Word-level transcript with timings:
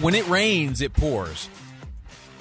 When 0.00 0.14
it 0.14 0.26
rains, 0.28 0.80
it 0.80 0.94
pours. 0.94 1.48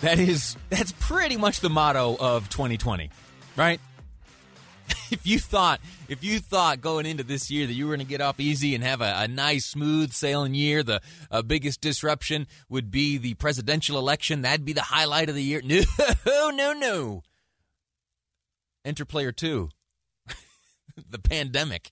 That 0.01 0.19
is 0.19 0.55
that's 0.69 0.93
pretty 0.93 1.37
much 1.37 1.59
the 1.59 1.69
motto 1.69 2.15
of 2.19 2.49
2020, 2.49 3.11
right? 3.55 3.79
if 5.11 5.27
you 5.27 5.37
thought 5.37 5.79
if 6.07 6.23
you 6.23 6.39
thought 6.39 6.81
going 6.81 7.05
into 7.05 7.23
this 7.23 7.51
year 7.51 7.67
that 7.67 7.73
you 7.73 7.85
were 7.85 7.95
going 7.95 8.05
to 8.05 8.09
get 8.09 8.21
off 8.21 8.39
easy 8.39 8.73
and 8.73 8.83
have 8.83 9.01
a, 9.01 9.13
a 9.17 9.27
nice 9.27 9.65
smooth 9.65 10.11
sailing 10.13 10.53
year, 10.53 10.81
the 10.81 11.01
uh, 11.29 11.41
biggest 11.41 11.81
disruption 11.81 12.47
would 12.69 12.89
be 12.89 13.17
the 13.17 13.33
presidential 13.35 13.97
election. 13.97 14.41
That'd 14.41 14.65
be 14.65 14.73
the 14.73 14.81
highlight 14.81 15.29
of 15.29 15.35
the 15.35 15.43
year. 15.43 15.61
No, 16.25 16.49
no, 16.49 16.73
no. 16.73 17.23
Enter 18.83 19.05
player 19.05 19.31
two, 19.31 19.69
the 21.09 21.19
pandemic. 21.19 21.91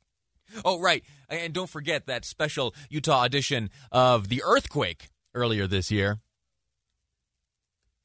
Oh, 0.65 0.79
right, 0.79 1.03
and 1.29 1.53
don't 1.53 1.69
forget 1.69 2.07
that 2.07 2.25
special 2.25 2.73
Utah 2.89 3.23
edition 3.23 3.69
of 3.91 4.29
the 4.29 4.41
earthquake 4.43 5.09
earlier 5.33 5.67
this 5.67 5.91
year. 5.91 6.19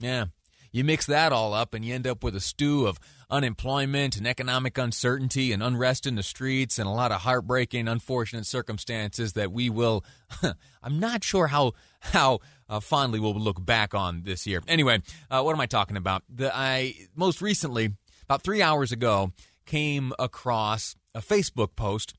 Yeah, 0.00 0.26
you 0.74 0.82
mix 0.82 1.06
that 1.06 1.32
all 1.32 1.54
up 1.54 1.72
and 1.72 1.84
you 1.84 1.94
end 1.94 2.04
up 2.04 2.24
with 2.24 2.34
a 2.34 2.40
stew 2.40 2.88
of 2.88 2.98
unemployment 3.30 4.16
and 4.16 4.26
economic 4.26 4.76
uncertainty 4.76 5.52
and 5.52 5.62
unrest 5.62 6.04
in 6.04 6.16
the 6.16 6.22
streets 6.22 6.80
and 6.80 6.88
a 6.88 6.90
lot 6.90 7.12
of 7.12 7.20
heartbreaking, 7.20 7.86
unfortunate 7.86 8.44
circumstances 8.44 9.34
that 9.34 9.52
we 9.52 9.70
will. 9.70 10.04
I'm 10.82 10.98
not 10.98 11.22
sure 11.22 11.46
how 11.46 11.74
how 12.00 12.40
uh, 12.68 12.80
fondly 12.80 13.20
we'll 13.20 13.34
look 13.34 13.64
back 13.64 13.94
on 13.94 14.22
this 14.24 14.48
year. 14.48 14.62
Anyway, 14.66 15.00
uh, 15.30 15.42
what 15.42 15.54
am 15.54 15.60
I 15.60 15.66
talking 15.66 15.96
about? 15.96 16.24
The, 16.28 16.54
I 16.54 16.94
most 17.14 17.40
recently, 17.40 17.92
about 18.24 18.42
three 18.42 18.60
hours 18.60 18.90
ago, 18.90 19.32
came 19.66 20.12
across 20.18 20.96
a 21.14 21.20
Facebook 21.20 21.76
post 21.76 22.14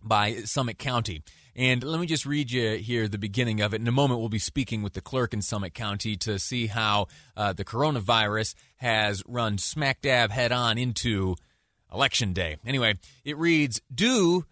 by 0.00 0.34
Summit 0.44 0.78
County. 0.78 1.22
And 1.56 1.84
let 1.84 2.00
me 2.00 2.06
just 2.06 2.26
read 2.26 2.50
you 2.50 2.76
here 2.76 3.06
the 3.06 3.18
beginning 3.18 3.60
of 3.60 3.74
it. 3.74 3.80
In 3.80 3.86
a 3.86 3.92
moment, 3.92 4.18
we'll 4.18 4.28
be 4.28 4.38
speaking 4.38 4.82
with 4.82 4.94
the 4.94 5.00
clerk 5.00 5.32
in 5.32 5.40
Summit 5.40 5.72
County 5.72 6.16
to 6.16 6.38
see 6.38 6.66
how 6.66 7.06
uh, 7.36 7.52
the 7.52 7.64
coronavirus 7.64 8.54
has 8.76 9.22
run 9.26 9.58
smack 9.58 10.00
dab 10.00 10.30
head 10.30 10.50
on 10.50 10.78
into 10.78 11.36
Election 11.92 12.32
Day. 12.32 12.56
Anyway, 12.66 12.94
it 13.24 13.38
reads 13.38 13.80
Due 13.94 14.44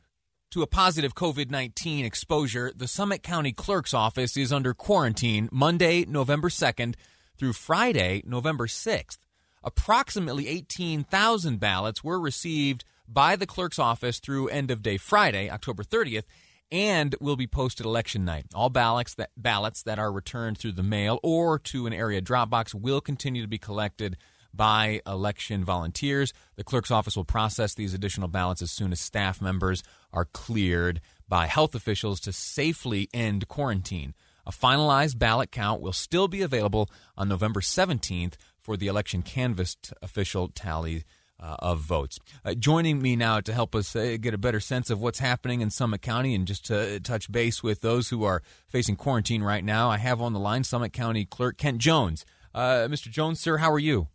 to 0.51 0.63
a 0.63 0.67
positive 0.67 1.15
COVID 1.15 1.51
19 1.51 2.05
exposure, 2.05 2.73
the 2.75 2.87
Summit 2.87 3.23
County 3.25 3.53
Clerk's 3.53 3.95
Office 3.95 4.37
is 4.37 4.53
under 4.53 4.73
quarantine 4.73 5.49
Monday, 5.51 6.05
November 6.05 6.51
2nd 6.51 6.95
through 7.37 7.55
Friday, 7.55 8.23
November 8.25 8.69
6th. 8.69 9.19
Approximately 9.65 10.47
18,000 10.47 11.59
ballots 11.59 12.05
were 12.05 12.21
received 12.21 12.85
by 13.09 13.35
the 13.35 13.47
clerk's 13.47 13.79
office 13.79 14.21
through 14.21 14.49
end 14.49 14.71
of 14.71 14.83
day 14.83 14.97
Friday, 14.97 15.51
October 15.51 15.83
30th, 15.83 16.25
and 16.73 17.15
will 17.21 17.37
be 17.37 17.47
posted 17.47 17.85
election 17.85 18.25
night. 18.25 18.47
All 18.55 18.71
ballots 18.71 19.15
that 19.15 19.31
ballots 19.37 19.83
that 19.83 19.99
are 19.99 20.11
returned 20.11 20.59
through 20.59 20.73
the 20.73 20.83
mail 20.83 21.21
or 21.23 21.59
to 21.59 21.87
an 21.87 21.93
area 21.93 22.23
drop 22.23 22.49
box 22.51 22.75
will 22.75 23.03
continue 23.03 23.43
to 23.43 23.49
be 23.49 23.59
collected 23.59 24.17
by 24.55 25.01
election 25.07 25.65
volunteers. 25.65 26.33
The 26.57 26.65
clerk's 26.65 26.91
office 26.91 27.17
will 27.17 27.25
process 27.25 27.75
these 27.75 27.95
additional 27.95 28.29
ballots 28.29 28.63
as 28.63 28.71
soon 28.71 28.91
as 28.93 29.01
staff 29.01 29.41
members 29.41 29.83
are 30.13 30.25
cleared 30.25 31.01
by 31.29 31.47
health 31.47 31.75
officials 31.75 32.21
to 32.21 32.33
safely 32.33 33.09
end 33.15 33.49
quarantine. 33.49 34.15
A 34.47 34.51
finalized 34.51 35.19
ballot 35.19 35.53
count 35.53 35.81
will 35.81 35.93
still 35.93 36.27
be 36.27 36.43
available 36.43 36.91
on 37.17 37.29
November 37.29 37.61
17th 37.61 38.35
for 38.59 38.77
the 38.77 38.89
election 38.89 39.23
canvassed 39.23 39.93
official 40.03 40.49
tally 40.49 41.05
uh, 41.43 41.57
of 41.59 41.81
votes. 41.81 42.19
Uh, 42.45 42.55
joining 42.55 43.03
me 43.03 43.17
now 43.17 43.41
to 43.41 43.53
help 43.53 43.75
us 43.75 43.95
uh, 43.97 44.17
get 44.21 44.33
a 44.33 44.39
better 44.39 44.61
sense 44.61 44.91
of 44.91 45.01
what's 45.01 45.19
happening 45.19 45.61
in 45.61 45.71
Summit 45.71 46.01
County 46.01 46.35
and 46.35 46.47
just 46.47 46.65
to 46.67 47.01
touch 47.01 47.31
base 47.31 47.63
with 47.63 47.81
those 47.81 48.11
who 48.11 48.25
are 48.25 48.43
facing 48.69 48.97
quarantine 48.97 49.43
right 49.43 49.65
now, 49.65 49.91
I 49.91 49.99
have 49.99 50.23
on 50.23 50.33
the 50.33 50.41
line 50.41 50.65
Summit 50.65 50.93
County 50.93 51.25
Clerk 51.25 51.59
Kent 51.59 51.79
Jones. 51.79 52.25
Uh, 52.55 52.87
Mr. 52.89 53.11
Jones, 53.11 53.41
sir, 53.41 53.57
how 53.57 53.73
are 53.73 53.79
you? 53.79 54.09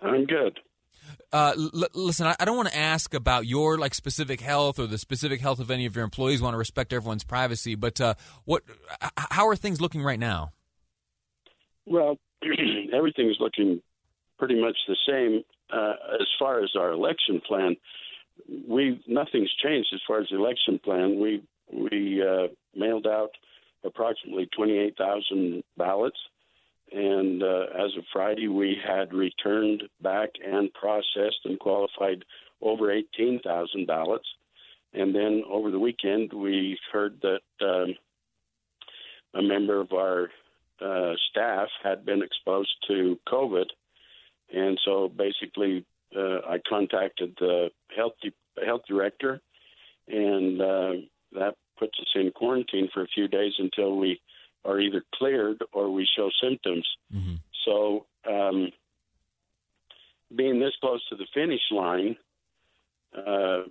I'm 0.00 0.24
good. 0.24 0.58
Uh, 1.32 1.52
l- 1.56 1.88
listen, 1.94 2.26
I, 2.26 2.36
I 2.40 2.44
don't 2.44 2.56
want 2.56 2.68
to 2.68 2.76
ask 2.76 3.12
about 3.12 3.46
your 3.46 3.76
like 3.78 3.94
specific 3.94 4.40
health 4.40 4.78
or 4.78 4.86
the 4.86 4.98
specific 4.98 5.40
health 5.40 5.60
of 5.60 5.70
any 5.70 5.86
of 5.86 5.94
your 5.94 6.04
employees. 6.04 6.40
want 6.40 6.54
to 6.54 6.58
respect 6.58 6.92
everyone's 6.92 7.24
privacy, 7.24 7.74
but 7.74 8.00
uh, 8.00 8.14
what? 8.44 8.62
How 9.16 9.48
are 9.48 9.56
things 9.56 9.80
looking 9.80 10.02
right 10.02 10.18
now? 10.18 10.52
Well, 11.84 12.18
everything's 12.92 13.36
looking 13.40 13.82
pretty 14.38 14.60
much 14.60 14.76
the 14.86 14.96
same 15.08 15.42
uh, 15.72 15.94
as 16.20 16.26
far 16.38 16.62
as 16.62 16.70
our 16.76 16.90
election 16.92 17.40
plan, 17.46 17.76
we 18.68 19.02
nothing's 19.06 19.52
changed 19.62 19.88
as 19.94 20.00
far 20.06 20.20
as 20.20 20.28
the 20.30 20.36
election 20.36 20.78
plan. 20.78 21.20
We 21.20 21.42
we 21.72 22.22
uh, 22.22 22.48
mailed 22.74 23.06
out 23.06 23.30
approximately 23.84 24.48
28,000 24.56 25.62
ballots, 25.76 26.18
and 26.92 27.42
uh, 27.42 27.66
as 27.74 27.96
of 27.96 28.04
Friday, 28.12 28.48
we 28.48 28.76
had 28.86 29.12
returned 29.12 29.82
back 30.00 30.30
and 30.44 30.72
processed 30.74 31.40
and 31.44 31.58
qualified 31.58 32.24
over 32.60 32.90
18,000 32.90 33.86
ballots. 33.86 34.26
And 34.92 35.14
then 35.14 35.42
over 35.48 35.70
the 35.70 35.78
weekend, 35.78 36.32
we 36.32 36.78
heard 36.92 37.20
that 37.22 37.66
um, 37.66 37.94
a 39.34 39.42
member 39.42 39.80
of 39.80 39.92
our 39.92 40.30
uh, 40.80 41.14
staff 41.30 41.68
had 41.82 42.04
been 42.04 42.22
exposed 42.22 42.74
to 42.88 43.18
COVID 43.28 43.66
and 44.66 44.78
so 44.84 45.08
basically, 45.08 45.84
uh, 46.16 46.40
I 46.48 46.58
contacted 46.68 47.36
the 47.38 47.70
health 47.94 48.14
di- 48.22 48.64
health 48.64 48.82
director, 48.88 49.40
and 50.08 50.60
uh, 50.60 50.92
that 51.32 51.54
puts 51.78 51.98
us 52.00 52.08
in 52.14 52.30
quarantine 52.32 52.88
for 52.92 53.02
a 53.02 53.08
few 53.08 53.28
days 53.28 53.52
until 53.58 53.96
we 53.96 54.20
are 54.64 54.80
either 54.80 55.02
cleared 55.14 55.62
or 55.72 55.90
we 55.90 56.06
show 56.16 56.28
symptoms. 56.42 56.86
Mm-hmm. 57.14 57.34
So, 57.64 58.06
um, 58.28 58.70
being 60.34 60.58
this 60.58 60.72
close 60.80 61.06
to 61.08 61.16
the 61.16 61.26
finish 61.32 61.60
line 61.70 62.16
uh, 63.16 63.62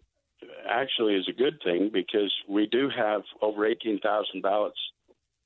actually 0.70 1.16
is 1.16 1.28
a 1.28 1.34
good 1.34 1.60
thing 1.64 1.90
because 1.92 2.34
we 2.48 2.68
do 2.68 2.90
have 2.96 3.22
over 3.42 3.66
18,000 3.66 4.42
ballots 4.42 4.80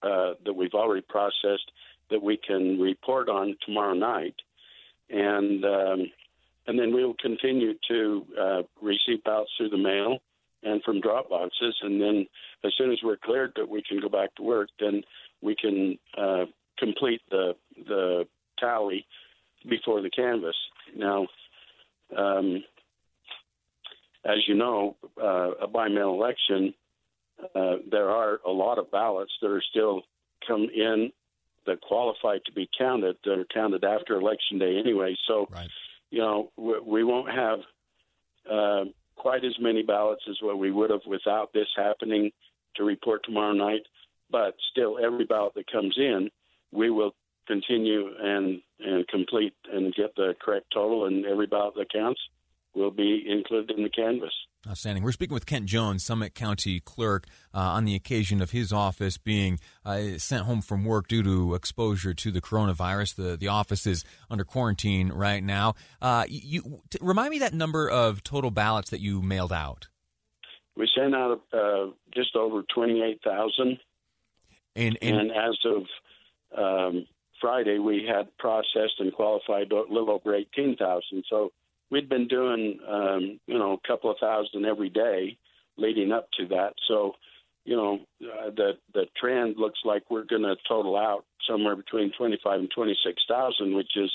uh, 0.03 0.33
that 0.45 0.53
we've 0.53 0.73
already 0.73 1.05
processed 1.07 1.71
that 2.09 2.21
we 2.21 2.37
can 2.37 2.79
report 2.79 3.29
on 3.29 3.55
tomorrow 3.65 3.93
night 3.93 4.35
and 5.09 5.63
um, 5.65 6.11
and 6.67 6.77
then 6.77 6.93
we 6.93 7.03
will 7.03 7.15
continue 7.19 7.73
to 7.87 8.25
uh, 8.39 8.61
receive 8.81 9.23
ballots 9.23 9.51
through 9.57 9.69
the 9.69 9.77
mail 9.77 10.19
and 10.63 10.83
from 10.83 11.01
drop 11.01 11.29
boxes. 11.29 11.75
And 11.81 11.99
then 12.01 12.27
as 12.63 12.73
soon 12.77 12.91
as 12.91 12.99
we're 13.03 13.17
cleared 13.17 13.53
that 13.55 13.67
we 13.67 13.81
can 13.81 13.99
go 13.99 14.09
back 14.09 14.35
to 14.35 14.43
work, 14.43 14.69
then 14.79 15.01
we 15.41 15.55
can 15.55 15.97
uh, 16.17 16.45
complete 16.77 17.21
the 17.31 17.55
the 17.87 18.27
tally 18.59 19.05
before 19.67 20.01
the 20.01 20.09
canvass. 20.09 20.55
Now, 20.95 21.27
um, 22.15 22.63
as 24.25 24.37
you 24.47 24.55
know, 24.55 24.95
uh, 25.21 25.51
a 25.61 25.67
by 25.67 25.87
mail 25.87 26.09
election, 26.09 26.73
uh, 27.55 27.75
there 27.89 28.09
are 28.09 28.39
a 28.45 28.51
lot 28.51 28.77
of 28.77 28.91
ballots 28.91 29.31
that 29.41 29.49
are 29.49 29.63
still 29.71 30.03
come 30.47 30.67
in 30.73 31.11
that 31.65 31.81
qualify 31.81 32.37
to 32.45 32.51
be 32.51 32.69
counted 32.77 33.17
that 33.23 33.39
are 33.39 33.45
counted 33.53 33.83
after 33.83 34.15
election 34.15 34.59
day 34.59 34.77
anyway. 34.77 35.15
So, 35.27 35.47
right. 35.51 35.69
you 36.09 36.19
know, 36.19 36.51
we, 36.57 36.79
we 36.79 37.03
won't 37.03 37.31
have 37.31 37.59
uh, 38.49 38.85
quite 39.15 39.43
as 39.43 39.55
many 39.59 39.83
ballots 39.83 40.23
as 40.29 40.37
what 40.41 40.59
we 40.59 40.71
would 40.71 40.89
have 40.89 41.01
without 41.05 41.53
this 41.53 41.67
happening 41.75 42.31
to 42.75 42.83
report 42.83 43.21
tomorrow 43.23 43.53
night. 43.53 43.81
But 44.31 44.55
still, 44.71 44.97
every 45.03 45.25
ballot 45.25 45.53
that 45.55 45.71
comes 45.71 45.95
in, 45.97 46.29
we 46.71 46.89
will 46.89 47.13
continue 47.47 48.09
and 48.21 48.61
and 48.79 49.07
complete 49.07 49.53
and 49.73 49.93
get 49.95 50.15
the 50.15 50.35
correct 50.39 50.67
total, 50.73 51.05
and 51.05 51.25
every 51.25 51.47
ballot 51.47 51.73
that 51.75 51.91
counts 51.91 52.21
will 52.75 52.91
be 52.91 53.23
included 53.27 53.77
in 53.77 53.83
the 53.83 53.89
canvas. 53.89 54.31
Outstanding. 54.67 55.03
We're 55.03 55.13
speaking 55.13 55.33
with 55.33 55.45
Kent 55.45 55.67
Jones, 55.67 56.03
Summit 56.03 56.35
County 56.35 56.81
Clerk, 56.81 57.25
uh, 57.53 57.59
on 57.59 57.85
the 57.85 57.95
occasion 57.95 58.41
of 58.41 58.51
his 58.51 58.73
office 58.73 59.17
being 59.17 59.57
uh, 59.85 60.17
sent 60.17 60.43
home 60.43 60.61
from 60.61 60.83
work 60.83 61.07
due 61.07 61.23
to 61.23 61.55
exposure 61.55 62.13
to 62.13 62.31
the 62.31 62.41
coronavirus. 62.41 63.15
The 63.15 63.37
the 63.37 63.47
office 63.47 63.87
is 63.87 64.03
under 64.29 64.43
quarantine 64.43 65.13
right 65.13 65.41
now. 65.41 65.75
Uh, 66.01 66.25
you 66.27 66.81
t- 66.89 66.99
remind 67.01 67.29
me 67.29 67.39
that 67.39 67.53
number 67.53 67.89
of 67.89 68.21
total 68.21 68.51
ballots 68.51 68.89
that 68.89 68.99
you 68.99 69.21
mailed 69.21 69.53
out. 69.53 69.87
We 70.75 70.89
sent 70.93 71.15
out 71.15 71.41
uh, 71.53 71.91
just 72.13 72.35
over 72.35 72.63
twenty 72.73 73.01
eight 73.01 73.21
thousand, 73.23 73.79
and, 74.75 74.97
and, 75.01 75.17
and 75.17 75.31
as 75.31 75.57
of 75.65 75.83
um, 76.57 77.05
Friday 77.39 77.79
we 77.79 78.05
had 78.07 78.35
processed 78.37 78.99
and 78.99 79.13
qualified 79.13 79.71
a 79.71 79.75
little 79.89 80.11
over 80.11 80.35
18,000. 80.35 81.23
So 81.29 81.51
we'd 81.91 82.09
been 82.09 82.27
doing, 82.27 82.79
um, 82.87 83.39
you 83.47 83.57
know, 83.57 83.73
a 83.73 83.87
couple 83.87 84.11
of 84.11 84.17
thousand 84.19 84.65
every 84.65 84.89
day 84.89 85.37
leading 85.77 86.11
up 86.11 86.27
to 86.39 86.47
that. 86.47 86.73
So, 86.87 87.13
you 87.65 87.75
know, 87.75 87.99
uh, 88.21 88.49
the 88.55 88.71
the 88.93 89.05
trend 89.19 89.55
looks 89.57 89.79
like 89.85 90.03
we're 90.09 90.25
going 90.25 90.43
to 90.43 90.55
total 90.67 90.95
out 90.97 91.25
somewhere 91.47 91.75
between 91.75 92.11
25 92.17 92.59
and 92.59 92.69
26,000, 92.73 93.75
which 93.75 93.91
is 93.95 94.11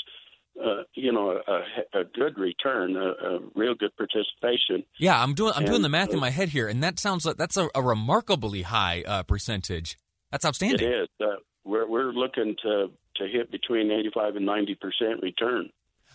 uh, 0.62 0.82
you 0.94 1.12
know, 1.12 1.41
a, 1.47 1.99
a 1.99 2.05
good 2.05 2.38
return, 2.38 2.97
a, 2.97 3.09
a, 3.09 3.38
real 3.56 3.75
good 3.75 3.91
participation. 3.97 4.85
Yeah, 4.99 5.21
I'm 5.21 5.35
doing 5.35 5.53
I'm 5.53 5.62
and, 5.62 5.67
doing 5.67 5.82
the 5.82 5.88
math 5.88 6.12
in 6.12 6.21
my 6.21 6.31
head 6.31 6.50
here, 6.50 6.69
and 6.69 6.82
that 6.82 7.00
sounds 7.00 7.26
like 7.26 7.37
that's 7.37 7.56
a, 7.56 7.69
a 7.75 7.82
remarkably 7.82 8.62
high 8.62 9.03
uh, 9.06 9.25
percentage. 9.25 9.99
That's 10.31 10.44
outstanding. 10.44 10.87
It 10.87 10.94
is. 10.94 11.09
Uh, 11.21 11.37
we're 11.65 11.88
we're 11.88 12.12
looking 12.12 12.55
to 12.62 12.87
to 13.17 13.26
hit 13.26 13.50
between 13.50 13.91
85 13.91 14.37
and 14.37 14.47
90 14.47 14.76
percent 14.76 15.23
return. 15.23 15.71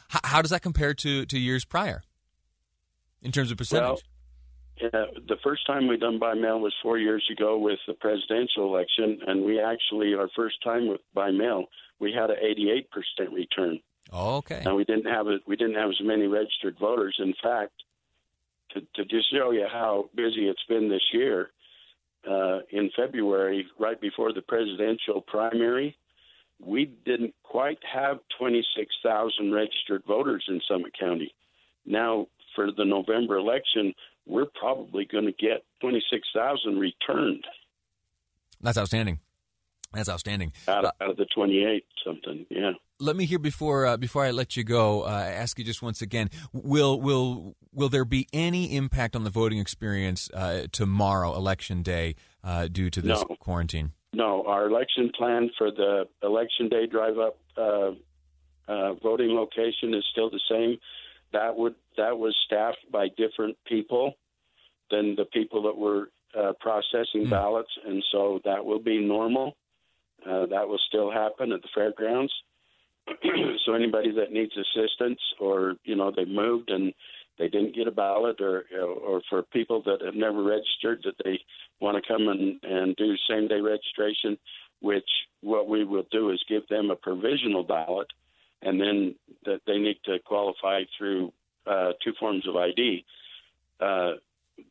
How, 0.09 0.19
how, 0.23 0.41
does 0.41 0.51
that 0.51 0.61
compare 0.61 0.93
to 0.93 1.25
to 1.25 1.39
years 1.39 1.65
prior 1.65 2.03
in 3.21 3.31
terms 3.31 3.51
of 3.51 3.57
percentage? 3.57 4.03
Well, 4.81 4.91
uh, 4.93 5.05
the 5.27 5.37
first 5.43 5.65
time 5.67 5.87
we 5.87 5.97
done 5.97 6.19
by 6.19 6.33
mail 6.33 6.59
was 6.59 6.73
four 6.81 6.97
years 6.97 7.23
ago 7.31 7.57
with 7.57 7.79
the 7.87 7.93
presidential 7.93 8.65
election, 8.65 9.19
and 9.27 9.43
we 9.43 9.59
actually 9.59 10.13
our 10.13 10.29
first 10.35 10.55
time 10.63 10.87
with 10.87 11.01
by 11.13 11.31
mail 11.31 11.65
we 11.99 12.13
had 12.13 12.29
an 12.29 12.37
88 12.41 12.89
percent 12.91 13.33
return. 13.33 13.79
Oh, 14.11 14.37
okay. 14.37 14.61
And 14.65 14.75
we 14.75 14.85
didn't 14.85 15.05
have 15.05 15.27
a, 15.27 15.37
we 15.47 15.55
didn't 15.55 15.75
have 15.75 15.89
as 15.89 15.99
many 16.01 16.27
registered 16.27 16.77
voters. 16.79 17.15
In 17.19 17.33
fact, 17.43 17.73
to, 18.71 18.81
to 18.95 19.05
just 19.05 19.31
show 19.31 19.51
you 19.51 19.67
how 19.71 20.09
busy 20.15 20.47
it's 20.47 20.63
been 20.67 20.89
this 20.89 21.03
year, 21.13 21.49
uh, 22.29 22.59
in 22.71 22.89
February, 22.95 23.65
right 23.79 23.99
before 23.99 24.33
the 24.33 24.41
presidential 24.41 25.21
primary, 25.21 25.95
we 26.63 26.85
didn't 27.05 27.33
quite 27.43 27.79
have 27.91 28.19
26,000 28.37 29.51
registered 29.51 30.03
voters 30.05 30.45
in 30.47 30.61
Summit 30.67 30.91
County. 30.99 31.33
Now, 31.85 32.27
for 32.55 32.71
the 32.71 32.85
November 32.85 33.37
election, 33.37 33.93
we're 34.25 34.47
probably 34.59 35.05
going 35.05 35.25
to 35.25 35.31
get 35.31 35.63
26,000 35.81 36.77
returned. 36.77 37.45
That's 38.61 38.77
outstanding. 38.77 39.19
That's 39.93 40.09
outstanding. 40.09 40.53
Out 40.67 40.85
of, 40.85 40.91
uh, 40.99 41.03
out 41.03 41.09
of 41.11 41.17
the 41.17 41.25
28 41.33 41.85
something, 42.05 42.45
yeah. 42.49 42.73
Let 42.99 43.15
me 43.15 43.25
hear 43.25 43.39
before 43.39 43.85
uh, 43.85 43.97
before 43.97 44.25
I 44.25 44.31
let 44.31 44.57
you 44.57 44.63
go. 44.65 45.03
Uh, 45.03 45.07
ask 45.07 45.57
you 45.57 45.63
just 45.63 45.81
once 45.81 46.01
again: 46.01 46.29
Will 46.51 46.99
will 46.99 47.55
will 47.71 47.87
there 47.87 48.03
be 48.03 48.27
any 48.33 48.75
impact 48.75 49.15
on 49.15 49.23
the 49.23 49.29
voting 49.29 49.57
experience 49.57 50.29
uh, 50.33 50.67
tomorrow, 50.73 51.33
election 51.33 51.81
day, 51.81 52.15
uh, 52.43 52.67
due 52.67 52.89
to 52.89 53.01
this 53.01 53.23
no. 53.27 53.35
quarantine? 53.37 53.93
No, 54.13 54.43
our 54.47 54.67
election 54.67 55.11
plan 55.15 55.49
for 55.57 55.71
the 55.71 56.07
election 56.23 56.67
day 56.67 56.87
drive 56.87 57.17
up 57.19 57.37
uh, 57.57 57.91
voting 59.01 59.29
location 59.29 59.93
is 59.93 60.03
still 60.11 60.29
the 60.29 60.39
same. 60.49 60.77
That 61.33 61.55
would 61.55 61.75
that 61.97 62.17
was 62.17 62.35
staffed 62.45 62.91
by 62.91 63.07
different 63.17 63.57
people 63.65 64.13
than 64.89 65.15
the 65.15 65.25
people 65.25 65.63
that 65.63 65.77
were 65.77 66.09
processing 66.59 67.25
mm. 67.25 67.29
ballots, 67.29 67.71
and 67.85 68.03
so 68.11 68.39
that 68.45 68.63
will 68.63 68.79
be 68.79 68.99
normal. 68.99 69.55
Uh, 70.25 70.45
that 70.47 70.67
will 70.67 70.79
still 70.87 71.11
happen 71.11 71.51
at 71.51 71.61
the 71.61 71.69
fairgrounds. 71.73 72.33
so 73.65 73.73
anybody 73.73 74.11
that 74.11 74.31
needs 74.31 74.51
assistance, 74.57 75.19
or 75.39 75.75
you 75.83 75.95
know 75.95 76.11
they 76.15 76.25
moved 76.25 76.69
and 76.69 76.93
they 77.39 77.47
didn't 77.47 77.73
get 77.75 77.87
a 77.87 77.91
ballot, 77.91 78.41
or 78.41 78.65
or 78.79 79.21
for 79.29 79.41
people 79.43 79.81
that 79.83 80.01
have 80.05 80.13
never 80.13 80.43
registered 80.43 81.01
that 81.05 81.15
they 81.23 81.39
want 81.79 81.95
to 81.97 82.07
come 82.07 82.27
and 82.27 82.59
and 82.63 82.95
do 82.97 83.15
same 83.29 83.47
day 83.47 83.61
registration, 83.61 84.37
which 84.81 85.09
what 85.41 85.67
we 85.67 85.85
will 85.85 86.05
do 86.11 86.29
is 86.29 86.43
give 86.47 86.67
them 86.67 86.91
a 86.91 86.95
provisional 86.95 87.63
ballot, 87.63 88.07
and 88.61 88.79
then 88.79 89.15
that 89.45 89.61
they 89.65 89.77
need 89.77 89.97
to 90.03 90.19
qualify 90.19 90.83
through 90.97 91.31
uh, 91.65 91.93
two 92.03 92.13
forms 92.19 92.47
of 92.47 92.55
ID. 92.57 93.05
Uh, 93.79 94.13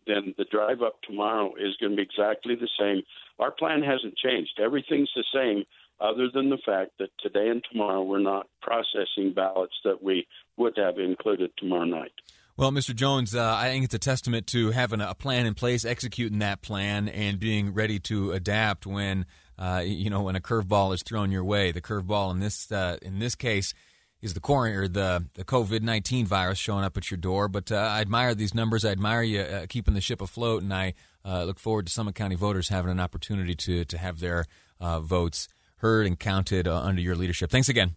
then 0.06 0.34
the 0.36 0.44
drive 0.44 0.82
up 0.82 1.00
tomorrow 1.02 1.54
is 1.54 1.74
going 1.80 1.92
to 1.92 1.96
be 1.96 2.02
exactly 2.02 2.54
the 2.54 2.68
same. 2.78 3.02
Our 3.38 3.50
plan 3.50 3.82
hasn't 3.82 4.16
changed. 4.16 4.60
Everything's 4.62 5.10
the 5.16 5.24
same, 5.32 5.64
other 6.00 6.28
than 6.28 6.50
the 6.50 6.58
fact 6.58 6.92
that 6.98 7.10
today 7.18 7.48
and 7.48 7.64
tomorrow 7.70 8.02
we're 8.02 8.18
not 8.18 8.48
processing 8.60 9.32
ballots 9.34 9.74
that 9.84 10.02
we 10.02 10.26
would 10.58 10.76
have 10.76 10.98
included 10.98 11.50
tomorrow 11.56 11.84
night. 11.84 12.12
Well, 12.58 12.72
Mr. 12.72 12.92
Jones, 12.92 13.36
uh, 13.36 13.54
I 13.54 13.68
think 13.68 13.84
it's 13.84 13.94
a 13.94 14.00
testament 14.00 14.48
to 14.48 14.72
having 14.72 15.00
a 15.00 15.14
plan 15.14 15.46
in 15.46 15.54
place, 15.54 15.84
executing 15.84 16.40
that 16.40 16.60
plan, 16.60 17.06
and 17.06 17.38
being 17.38 17.72
ready 17.72 18.00
to 18.00 18.32
adapt 18.32 18.84
when 18.84 19.26
uh, 19.56 19.84
you 19.86 20.10
know 20.10 20.22
when 20.22 20.34
a 20.34 20.40
curveball 20.40 20.92
is 20.92 21.04
thrown 21.04 21.30
your 21.30 21.44
way. 21.44 21.70
The 21.70 21.80
curveball 21.80 22.32
in 22.32 22.40
this 22.40 22.72
uh, 22.72 22.96
in 23.00 23.20
this 23.20 23.36
case 23.36 23.74
is 24.20 24.34
the 24.34 24.40
or 24.44 24.88
the 24.88 25.24
the 25.34 25.44
COVID 25.44 25.82
nineteen 25.82 26.26
virus 26.26 26.58
showing 26.58 26.82
up 26.82 26.96
at 26.96 27.12
your 27.12 27.18
door. 27.18 27.46
But 27.46 27.70
uh, 27.70 27.76
I 27.76 28.00
admire 28.00 28.34
these 28.34 28.56
numbers. 28.56 28.84
I 28.84 28.90
admire 28.90 29.22
you 29.22 29.40
uh, 29.40 29.66
keeping 29.68 29.94
the 29.94 30.00
ship 30.00 30.20
afloat, 30.20 30.64
and 30.64 30.74
I 30.74 30.94
uh, 31.24 31.44
look 31.44 31.60
forward 31.60 31.86
to 31.86 31.92
Summit 31.92 32.16
County 32.16 32.34
voters 32.34 32.70
having 32.70 32.90
an 32.90 32.98
opportunity 32.98 33.54
to 33.54 33.84
to 33.84 33.98
have 33.98 34.18
their 34.18 34.46
votes 34.80 35.46
heard 35.76 36.08
and 36.08 36.18
counted 36.18 36.66
under 36.66 37.00
your 37.00 37.14
leadership. 37.14 37.52
Thanks 37.52 37.68
again. 37.68 37.94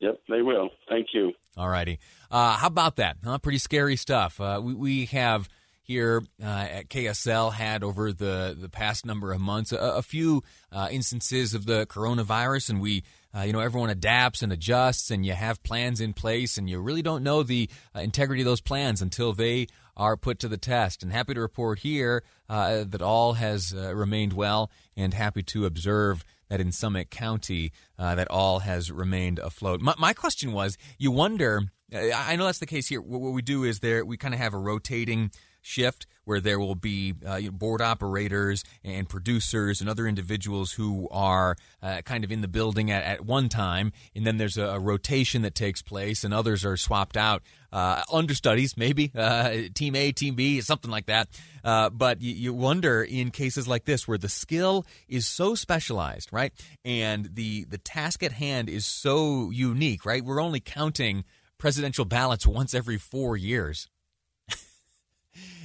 Yep, 0.00 0.18
they 0.28 0.42
will. 0.42 0.70
Thank 0.88 1.10
you. 1.14 1.32
All 1.56 1.68
righty. 1.68 1.98
Uh, 2.30 2.56
how 2.56 2.66
about 2.66 2.96
that? 2.96 3.18
Huh? 3.24 3.38
Pretty 3.38 3.58
scary 3.58 3.96
stuff. 3.96 4.38
we 4.38 4.74
we 4.74 5.04
have 5.06 5.48
here 5.84 6.22
uh, 6.42 6.46
at 6.46 6.88
KSL 6.88 7.52
had 7.52 7.84
over 7.84 8.12
the, 8.12 8.56
the 8.58 8.70
past 8.70 9.04
number 9.04 9.32
of 9.32 9.40
months 9.40 9.70
a, 9.70 9.76
a 9.76 10.02
few 10.02 10.42
uh, 10.72 10.88
instances 10.90 11.52
of 11.52 11.66
the 11.66 11.86
coronavirus, 11.86 12.70
and 12.70 12.80
we 12.80 13.04
uh, 13.36 13.42
you 13.42 13.52
know, 13.52 13.60
everyone 13.60 13.90
adapts 13.90 14.42
and 14.42 14.52
adjusts, 14.52 15.10
and 15.10 15.26
you 15.26 15.32
have 15.32 15.62
plans 15.62 16.00
in 16.00 16.12
place, 16.12 16.56
and 16.56 16.70
you 16.70 16.78
really 16.78 17.02
don't 17.02 17.24
know 17.24 17.42
the 17.42 17.68
uh, 17.94 17.98
integrity 17.98 18.42
of 18.42 18.46
those 18.46 18.60
plans 18.60 19.02
until 19.02 19.32
they 19.32 19.66
are 19.96 20.16
put 20.16 20.38
to 20.38 20.48
the 20.48 20.56
test. 20.56 21.02
And 21.02 21.12
happy 21.12 21.34
to 21.34 21.40
report 21.40 21.80
here 21.80 22.22
uh, 22.48 22.84
that 22.84 23.02
all 23.02 23.32
has 23.34 23.74
uh, 23.76 23.94
remained 23.94 24.34
well, 24.34 24.70
and 24.96 25.12
happy 25.12 25.42
to 25.42 25.66
observe 25.66 26.24
that 26.48 26.60
in 26.60 26.72
Summit 26.72 27.10
County 27.10 27.72
uh, 27.98 28.14
that 28.14 28.28
all 28.30 28.60
has 28.60 28.90
remained 28.90 29.38
afloat. 29.38 29.80
My, 29.80 29.94
my 29.98 30.12
question 30.12 30.52
was, 30.52 30.76
you 30.98 31.10
wonder. 31.10 31.62
I 31.92 32.34
know 32.36 32.46
that's 32.46 32.58
the 32.58 32.66
case 32.66 32.88
here. 32.88 33.00
What 33.00 33.20
we 33.32 33.42
do 33.42 33.62
is 33.62 33.80
there 33.80 34.04
we 34.04 34.16
kind 34.16 34.34
of 34.34 34.40
have 34.40 34.54
a 34.54 34.58
rotating 34.58 35.30
shift 35.64 36.06
where 36.24 36.40
there 36.40 36.58
will 36.58 36.74
be 36.74 37.14
uh, 37.26 37.40
board 37.50 37.80
operators 37.80 38.64
and 38.82 39.08
producers 39.08 39.80
and 39.80 39.88
other 39.88 40.06
individuals 40.06 40.72
who 40.72 41.08
are 41.10 41.56
uh, 41.82 42.00
kind 42.02 42.24
of 42.24 42.32
in 42.32 42.40
the 42.40 42.48
building 42.48 42.90
at, 42.90 43.02
at 43.04 43.24
one 43.24 43.48
time, 43.48 43.92
and 44.14 44.26
then 44.26 44.36
there's 44.36 44.56
a, 44.56 44.64
a, 44.64 44.78
rotation 44.78 45.42
that 45.42 45.54
takes 45.54 45.82
place, 45.82 46.24
and 46.24 46.32
others 46.32 46.64
are 46.64 46.76
swapped 46.76 47.16
out. 47.16 47.42
Uh, 47.72 48.02
understudies, 48.12 48.76
maybe 48.76 49.10
uh, 49.16 49.52
team 49.74 49.96
A, 49.96 50.12
team 50.12 50.34
B, 50.34 50.60
something 50.60 50.90
like 50.90 51.06
that. 51.06 51.28
Uh, 51.64 51.90
but 51.90 52.20
you, 52.20 52.32
you 52.32 52.54
wonder 52.54 53.02
in 53.02 53.30
cases 53.30 53.66
like 53.66 53.84
this 53.84 54.06
where 54.06 54.18
the 54.18 54.28
skill 54.28 54.86
is 55.08 55.26
so 55.26 55.54
specialized, 55.54 56.32
right, 56.32 56.52
and 56.84 57.34
the 57.34 57.64
the 57.64 57.78
task 57.78 58.22
at 58.22 58.32
hand 58.32 58.68
is 58.68 58.86
so 58.86 59.50
unique, 59.50 60.04
right? 60.04 60.24
We're 60.24 60.40
only 60.40 60.60
counting 60.60 61.24
presidential 61.58 62.04
ballots 62.04 62.46
once 62.46 62.74
every 62.74 62.98
four 62.98 63.36
years. 63.36 63.88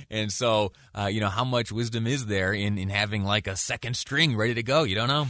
And 0.10 0.32
so, 0.32 0.72
uh, 0.98 1.06
you 1.06 1.20
know, 1.20 1.30
how 1.30 1.44
much 1.44 1.72
wisdom 1.72 2.08
is 2.08 2.26
there 2.26 2.54
in, 2.54 2.78
in 2.78 2.90
having 2.90 3.24
like 3.24 3.48
a 3.48 3.56
second 3.56 3.96
string 3.96 4.36
ready 4.36 4.56
to 4.56 4.64
go? 4.64 4.84
You 4.84 4.96
don't 4.96 5.08
know. 5.08 5.28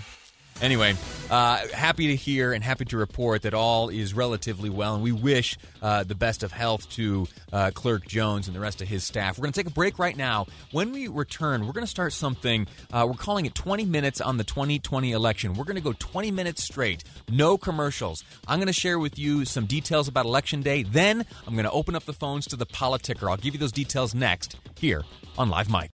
Anyway, 0.62 0.94
uh, 1.30 1.66
happy 1.70 2.08
to 2.08 2.16
hear 2.16 2.52
and 2.52 2.62
happy 2.62 2.84
to 2.84 2.98
report 2.98 3.44
that 3.44 3.54
all 3.54 3.88
is 3.88 4.14
relatively 4.14 4.70
well, 4.70 4.96
and 4.96 5.04
we 5.04 5.14
wish 5.14 5.58
uh, 5.82 6.04
the 6.04 6.16
best 6.16 6.44
of 6.44 6.52
health 6.52 6.90
to 6.90 7.28
uh, 7.54 7.72
Clerk 7.74 8.06
Jones 8.06 8.48
and 8.48 8.56
the 8.56 8.60
rest 8.60 8.82
of 8.82 8.88
his 8.90 9.06
staff. 9.06 9.38
We're 9.38 9.44
going 9.44 9.54
to 9.54 9.60
take 9.60 9.72
a 9.72 9.74
break 9.74 9.98
right 10.00 10.18
now. 10.18 10.48
When 10.72 10.92
we 10.92 11.08
return, 11.08 11.66
we're 11.66 11.72
going 11.72 11.86
to 11.86 11.90
start 11.90 12.12
something. 12.12 12.68
Uh, 12.92 13.06
we're 13.08 13.16
calling 13.16 13.46
it 13.46 13.56
20 13.56 13.86
minutes 13.86 14.20
on 14.20 14.36
the 14.36 14.44
2020 14.44 15.14
election. 15.14 15.54
We're 15.54 15.64
going 15.64 15.76
to 15.78 15.82
go 15.82 15.94
20 15.98 16.32
minutes 16.32 16.64
straight, 16.64 17.06
no 17.30 17.58
commercials. 17.58 18.24
I'm 18.46 18.60
going 18.60 18.68
to 18.68 18.74
share 18.74 19.00
with 19.00 19.18
you 19.18 19.46
some 19.46 19.66
details 19.66 20.10
about 20.10 20.26
Election 20.26 20.62
Day. 20.62 20.84
Then 20.84 21.26
I'm 21.48 21.54
going 21.54 21.66
to 21.66 21.72
open 21.72 21.96
up 21.96 22.04
the 22.04 22.14
phones 22.14 22.46
to 22.48 22.58
the 22.58 22.66
politicker. 22.66 23.30
I'll 23.30 23.38
give 23.38 23.54
you 23.54 23.60
those 23.60 23.72
details 23.72 24.14
next 24.14 24.58
here 24.78 25.04
on 25.38 25.50
Live 25.50 25.70
Mic. 25.72 25.99